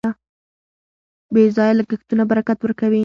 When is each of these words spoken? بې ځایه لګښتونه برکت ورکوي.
بې 1.33 1.43
ځایه 1.55 1.77
لګښتونه 1.79 2.23
برکت 2.31 2.59
ورکوي. 2.61 2.99